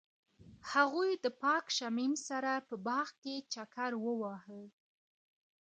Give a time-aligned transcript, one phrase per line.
[0.71, 4.61] هغوی د پاک شمیم سره په باغ کې چکر وواهه.